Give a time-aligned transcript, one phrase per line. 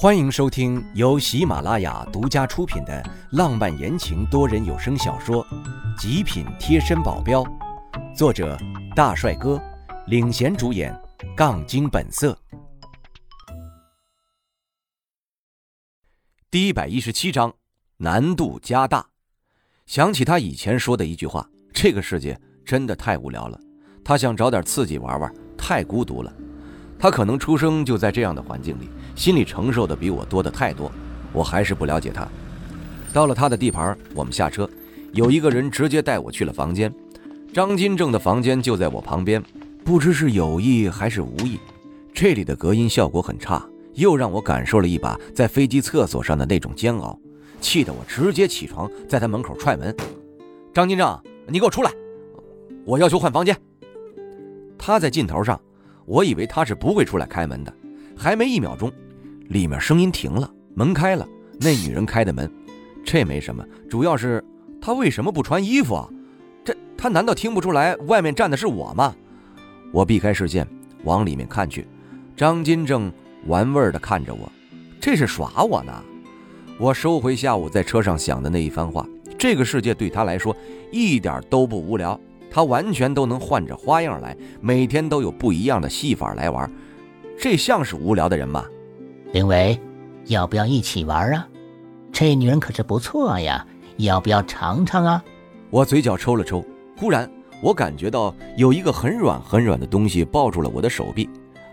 [0.00, 5.44] 欢迎收听由喜马拉雅独家出品的浪漫言情多人有声小说
[6.00, 7.42] 《极品贴身保镖》，
[8.14, 8.56] 作者
[8.94, 9.60] 大帅哥
[10.06, 10.96] 领衔主演，
[11.36, 12.38] 杠精本色。
[16.48, 17.52] 第一百一十七章，
[17.96, 19.04] 难度加大。
[19.84, 21.44] 想起他以前说的一句话
[21.74, 23.58] ：“这个世界真的太无聊了。”
[24.04, 26.32] 他想找点刺激玩玩，太孤独了。
[27.00, 28.88] 他可能出生就在这样的环境里。
[29.18, 30.92] 心里承受的比我多的太多，
[31.32, 32.26] 我还是不了解他。
[33.12, 34.70] 到了他的地盘，我们下车，
[35.12, 36.94] 有一个人直接带我去了房间。
[37.52, 39.42] 张金正的房间就在我旁边，
[39.84, 41.58] 不知是有意还是无意，
[42.14, 47.18] 这里的隔音效果很差，又让我感受了一把在飞机厕所上的那种煎熬，
[47.60, 49.92] 气得我直接起床，在他门口踹门
[50.72, 51.90] ：“张金正，你给我出来！
[52.84, 53.56] 我要求换房间。”
[54.78, 55.60] 他在尽头上，
[56.06, 57.74] 我以为他是不会出来开门的，
[58.16, 58.92] 还没一秒钟。
[59.48, 61.26] 里面声音停了，门开了，
[61.58, 62.50] 那女人开的门，
[63.04, 64.44] 这没什么，主要是
[64.80, 66.08] 她为什么不穿衣服啊？
[66.62, 69.14] 这她难道听不出来外面站的是我吗？
[69.90, 70.68] 我避开视线，
[71.04, 71.86] 往里面看去，
[72.36, 73.10] 张金正
[73.46, 74.52] 玩味的看着我，
[75.00, 75.92] 这是耍我呢。
[76.78, 79.06] 我收回下午在车上想的那一番话，
[79.38, 80.54] 这个世界对他来说
[80.92, 86.70] 一点都不无聊，他完全都能换着花样来，每天都有不一样的戏法来玩，
[87.38, 88.64] 这像是无聊的人吗？
[89.32, 89.78] 林伟，
[90.26, 91.46] 要不要一起玩啊？
[92.10, 93.66] 这女人可是不错呀，
[93.98, 95.22] 要不要尝尝啊？
[95.68, 96.64] 我嘴角抽了抽，
[96.96, 97.30] 忽然
[97.62, 101.28] 我感觉到有一个很软很软的东西抱住了我的手臂，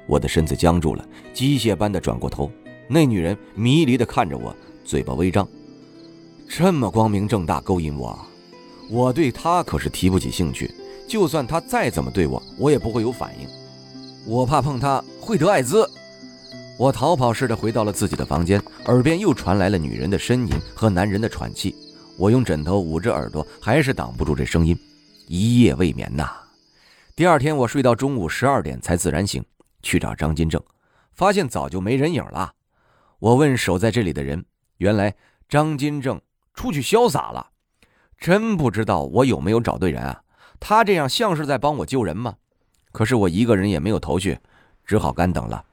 [0.05, 2.51] 我的身子僵住了，机械般的转过头。
[2.89, 5.47] 那女人迷离的看着我，嘴巴微张，
[6.49, 8.19] 这么光明正大勾引我，
[8.91, 10.69] 我对她可是提不起兴趣。
[11.07, 13.47] 就算她再怎么对我，我也不会有反应。
[14.27, 15.89] 我怕碰她会得艾滋。
[16.77, 21.73] 我逃跑似的回到了自己的房间，耳边又传来了女人的呻吟和男人的喘气。
[22.17, 24.77] 我用枕头捂着耳朵，还是挡不住这声音。
[25.27, 26.29] 一夜未眠呐。
[27.15, 29.41] 第二天我睡到中午十二点才自然醒，
[29.81, 30.61] 去找张金正，
[31.13, 32.51] 发现早就没人影了。
[33.19, 34.43] 我问守在这里的人，
[34.77, 35.15] 原来
[35.47, 36.19] 张金正
[36.53, 37.51] 出去潇洒了。
[38.17, 40.21] 真不知道我有没有找对人啊？
[40.59, 42.35] 他这样像是在帮我救人吗？
[42.91, 44.37] 可是我一个人也没有头绪，
[44.85, 45.63] 只好干等了。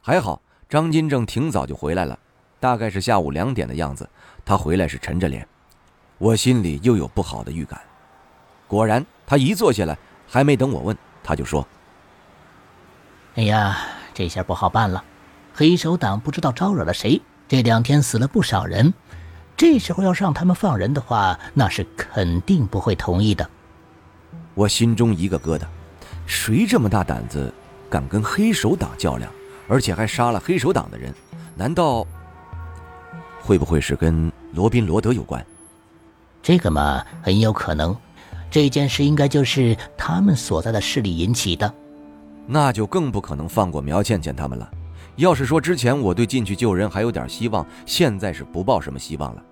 [0.00, 0.40] 还好。
[0.72, 2.18] 张金正挺早就回来了，
[2.58, 4.08] 大概是下午两点的样子。
[4.42, 5.46] 他回来是沉着脸，
[6.16, 7.78] 我心里又有不好的预感。
[8.66, 11.68] 果然，他一坐下来，还没等我问，他就说
[13.36, 13.76] ：“哎呀，
[14.14, 15.04] 这下不好办了，
[15.52, 18.94] 黑手党不知道招惹了谁，这两天死了不少人。
[19.54, 23.46] 这时候要让他们放人的话，那是肯定不会同意的。”
[24.56, 25.64] 我心中一个疙瘩，
[26.24, 27.52] 谁这么大胆子，
[27.90, 29.30] 敢跟黑手党较量？
[29.68, 31.14] 而且还杀了黑手党的人，
[31.54, 32.06] 难道
[33.40, 35.44] 会不会是跟罗宾罗德有关？
[36.42, 37.96] 这个嘛，很有可能。
[38.50, 41.72] 这件事应该就是他们所在的势力引起的，
[42.46, 44.70] 那就更不可能放过苗倩倩他们了。
[45.16, 49.42] 要是说之前我对进去救人还有点希望，现在是不抱什么希望了。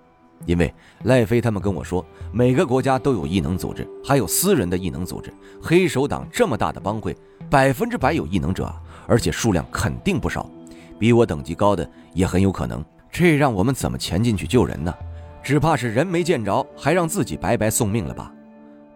[0.47, 5.33] 因为赖飞他们跟我说，每个国家都有异能组织，还有私人的异能组织。
[5.63, 7.17] 黑手党这么大的帮会，
[7.49, 8.71] 百分之百有异能者。
[9.11, 10.49] 而且数量肯定不少，
[10.97, 12.83] 比我等级高的也很有可能。
[13.11, 14.95] 这让我们怎么潜进去救人呢？
[15.43, 18.33] 只怕是人没见着，还让自己白白送命了吧？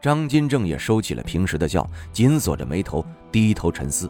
[0.00, 4.08] 张金正也收起了平时的笑，紧锁着眉头，低头沉思。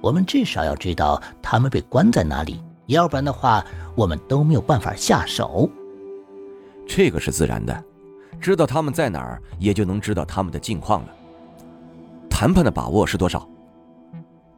[0.00, 3.64] 我们至少要知道他们被关在哪里，要不然的话，
[3.96, 5.68] 我们都没有办法下手。
[6.86, 7.84] 这个是自然的，
[8.40, 11.08] 知道他们在哪儿，也就能知道他们的近况了。
[12.30, 13.48] 谈判的把握是多少？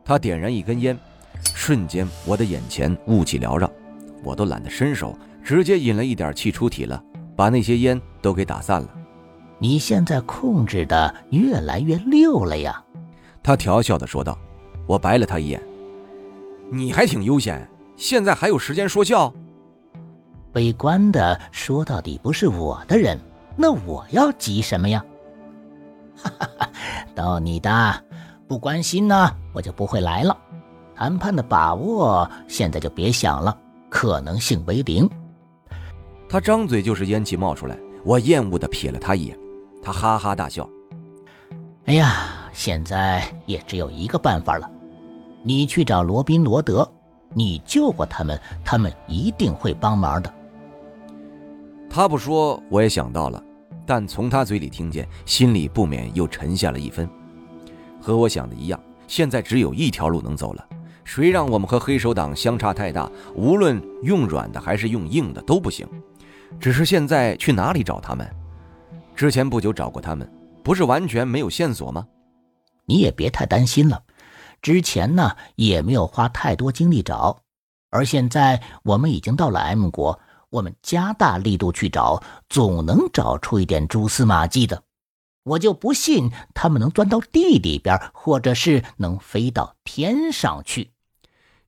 [0.05, 0.99] 他点燃一根烟，
[1.55, 3.71] 瞬间我的眼前雾气缭绕，
[4.23, 7.03] 我都懒得伸手，直接引了一点气出体了，
[7.35, 8.89] 把那些烟都给打散了。
[9.59, 12.85] 你现在控制的越来越溜了呀，
[13.43, 14.39] 他调笑的说道。
[14.87, 15.63] 我白了他一眼，
[16.71, 17.67] 你还挺悠闲，
[17.97, 19.33] 现在还有时间说笑？
[20.53, 23.19] 被关的说到底不是我的人，
[23.57, 25.03] 那我要急什么呀？
[26.15, 26.71] 哈哈哈，
[27.15, 28.05] 到你的。
[28.47, 30.37] 不关心呢，我就不会来了。
[30.95, 33.57] 谈判的把握现在就别想了，
[33.89, 35.09] 可能性为零。
[36.29, 39.39] 他张嘴就是烟气冒出来，我厌恶的瞥了他一眼，
[39.83, 40.69] 他哈哈大笑。
[41.87, 44.71] 哎呀，现在也只有一个办法了，
[45.43, 46.89] 你去找罗宾罗德，
[47.33, 50.33] 你救过他们，他们一定会帮忙的。
[51.91, 53.43] 他不说，我也想到了，
[53.85, 57.09] 但从他嘴里听见，心里不免又沉下了一分。
[58.05, 58.79] 和我想的一样，
[59.09, 60.69] 现在只有一条路能走了，
[61.05, 63.11] 谁让我们和黑手党相差太大？
[63.35, 65.89] 无论用软的还是用硬的都不行。
[66.61, 68.31] 只是现在去哪里找他们？
[69.17, 70.31] 之前不久找过他们，
[70.63, 72.07] 不是完全没有线索吗？
[72.85, 74.03] 你也别太担心了。
[74.61, 77.39] 之前呢也没有花太多精力找，
[77.89, 84.83] 而现在我们已经到了 M 国，我们加大力度去找，总能找出一点蛛丝马迹的。
[85.45, 90.91] 我就不信他们能钻到地里边，或者是能飞到天上去。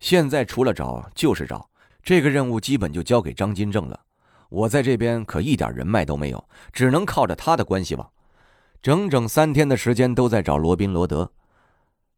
[0.00, 1.70] 现在除了找就是找，
[2.02, 4.00] 这个任务基本就交给张金正了。
[4.48, 8.10] 我在这边可一点人脉都没有，只能靠着他的关系网。
[8.80, 11.32] 整整三天的时间都在找罗宾罗德，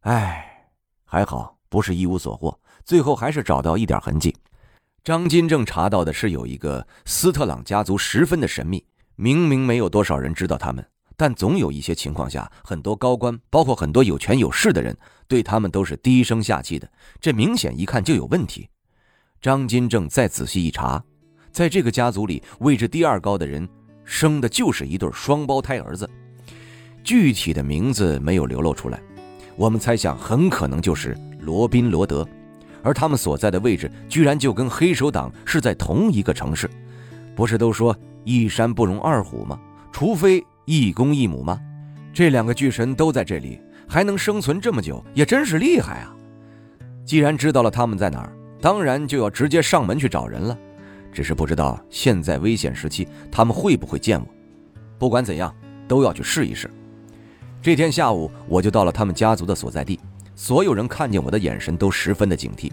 [0.01, 0.69] 唉，
[1.03, 4.35] 还好不是一无所获，最后还是找到一点痕迹。
[5.03, 8.85] 张金正查到的是有一个斯特朗家族十分的神秘，
[9.15, 10.85] 明明没有多少人知道他们，
[11.19, 16.89] 但总有一些情况下，很多高官，包括很多有权有势的人，对他们都是低声下气的。
[17.19, 18.69] 这明显一看就有问题。
[19.41, 21.03] 张金正再仔细一查。
[21.51, 23.67] 在这个家族里，位置第二高的人，
[24.05, 26.09] 生的就是一对双胞胎儿子，
[27.03, 29.01] 具体的名字没有流露出来。
[29.57, 32.25] 我们猜想，很可能就是罗宾罗德，
[32.81, 36.69] 而他们所在的位置，居然就跟黑手党是在同一个城市。
[37.35, 37.93] 不是都说
[38.23, 39.59] 一山不容二虎吗？
[39.91, 41.59] 除非一公一母吗？
[42.13, 46.15] 这两个巨神都在这里，还能生存这么久，也真是厉害啊！
[47.03, 48.31] 既然知道了他们在哪儿，
[48.61, 50.55] 当然就要直接上门去找人了。
[51.11, 54.27] 只是不知道现在危险时期，他们会不会见我？
[54.99, 55.51] 不管怎样，
[55.87, 56.69] 都要去试一试。
[57.63, 59.99] 这天下午，我就到了他们家族的所在地。
[60.35, 62.71] 所有人看见我的眼神都十分的警惕。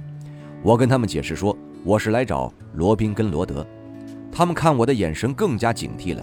[0.62, 3.66] 我跟他们解释说，我是来找罗宾跟罗德。
[4.31, 6.22] 他们看我的眼神更加警惕了。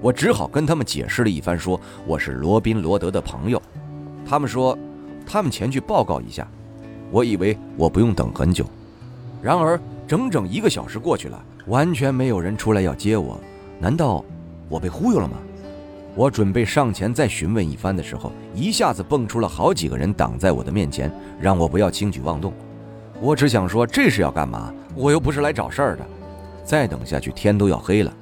[0.00, 3.60] 我只好跟他们解释了一番，说我是罗宾罗德的朋友。
[4.26, 4.78] 他们说，
[5.26, 6.46] 他们前去报告一下。
[7.10, 8.64] 我以为我不用等很久，
[9.42, 9.80] 然而。
[10.06, 13.40] 整整一个小时过去了，完全没有人出来要接我，
[13.80, 14.22] 难道
[14.68, 15.38] 我被忽悠了吗？
[16.14, 21.10] 我准备上前再询问一番的时候，一下子蹦出了好几个人挡在我的面前，
[21.40, 22.52] 让我不要轻举妄动。
[23.18, 24.70] 我只想说这是要干嘛？
[24.94, 26.04] 我又不是来找事儿的。
[26.62, 28.14] 再等下去天都要黑了。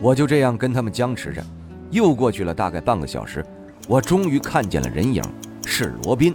[0.00, 1.44] 我就这样跟他们僵持着，
[1.90, 3.44] 又过去了大概半个小时，
[3.88, 5.22] 我终于看见了人影，
[5.66, 6.34] 是罗宾。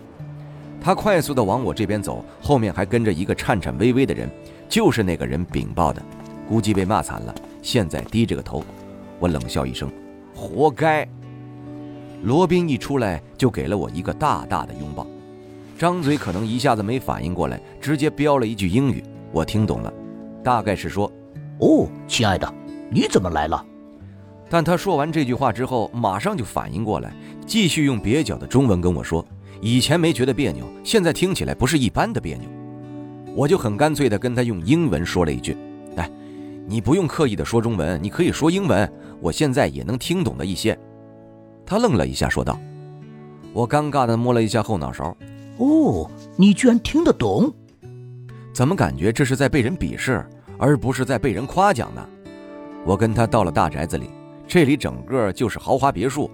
[0.81, 4.29] 他快速地往我这边走，后面还跟着一个颤颤巍巍的人。
[4.67, 6.01] 就是那个人禀报的，
[6.49, 8.63] 估计被骂惨了，现在低着个头。
[9.19, 9.89] 我冷笑一声，
[10.35, 11.07] 活该。
[12.23, 15.05] 罗宾一出来就给了我一个大大的拥抱，
[15.77, 19.93] 张嘴可能一下子没反应过来，直接飙了一句英语，我听懂了，
[20.43, 21.11] 大概是说
[21.59, 22.51] ：“哦，亲爱的，
[22.93, 23.65] 你怎么来了？”
[24.49, 27.11] 但他说完这句话之后，马上就反应过来，
[27.45, 29.25] 继续用蹩脚的中文跟我说
[29.61, 32.47] ：“以前没觉得别扭，现在听起来不是一般的别扭。”
[33.35, 35.57] 我就很干脆地跟他用英文说了一句
[35.97, 36.07] ：“哎，
[36.67, 38.87] 你不用刻意地说中文，你可以说英文，
[39.19, 40.77] 我现在也能听懂的一些。”
[41.65, 42.59] 他愣了一下，说道
[43.53, 45.17] ：“我尴尬地摸了一下后脑勺。
[45.57, 47.51] 哦，你居然听得懂？
[48.53, 50.23] 怎么感觉这是在被人鄙视，
[50.59, 52.07] 而不是在被人夸奖呢？”
[52.85, 54.09] 我跟他到了大宅子里，
[54.45, 56.29] 这里整个就是豪华别墅，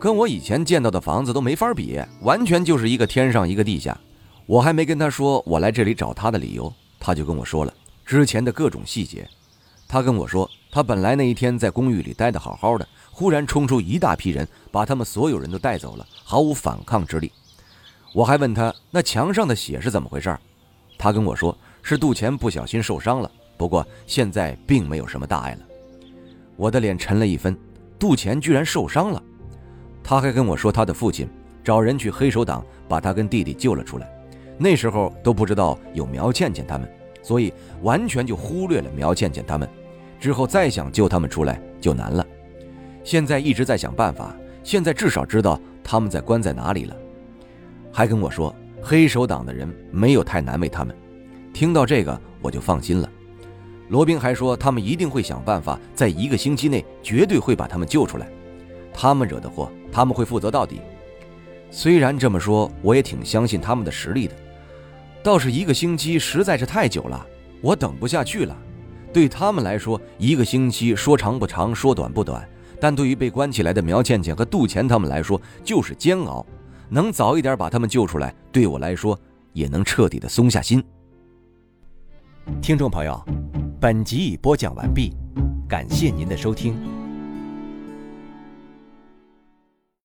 [0.00, 3.96] 跟我以前见到的房子都没法比，完全就是一个天上一个地下。
[4.46, 7.72] 我还没跟他说我来这里找他的理由，他就跟我说了
[8.04, 9.28] 之前的各种细节。
[9.86, 17.30] 他跟我说，他本来那一天在公寓里待得好好的，忽然冲出一大批人，把他们所有人都带走了，毫无反抗之力。
[18.12, 20.36] 我还问他那墙上的血是怎么回事，
[20.98, 25.58] 他跟我说是杜钱不小心受伤了，不过现在并没有什么大碍了。
[26.56, 27.56] 我的脸沉了一分，
[27.98, 29.22] 杜钱居然受伤了。
[30.02, 31.28] 他还跟我说他的父亲
[31.62, 34.08] 找人去黑手党把他跟弟弟救了出来。
[34.58, 36.88] 那时候都不知道有苗倩倩他们，
[37.22, 39.68] 所以完全就忽略了苗倩倩他们。
[40.20, 42.24] 之后再想救他们出来就难了。
[43.02, 46.96] 现在一直在想办法，现在至少知道他们在关在哪里了。
[47.90, 50.94] 还跟我说黑手党的人没有太难为他们。
[51.52, 53.10] 听到这个我就放心了。
[53.92, 58.26] 罗宾还说他们一定会想办法，在一个星期内绝对会把他们救出来。
[58.90, 60.80] 他们惹的祸，他们会负责到底。
[61.70, 64.34] 虽然这么说，我也挺相信他们的实力的。
[65.22, 67.26] 倒是一个星期实在是太久了，
[67.60, 68.56] 我等不下去了。
[69.12, 72.40] 对他们来说，一个星期说长不长，说短不短；
[72.80, 76.46] 但对于被关起来的苗倩倩和杜钱他们来说，就是煎熬。
[76.88, 79.20] 能早一点把他们救出来，对我来说
[79.52, 80.82] 也能彻底的松下心。
[82.60, 83.24] 听众朋友，
[83.82, 85.12] 本集已播讲完毕，
[85.68, 87.01] 感谢您的收听。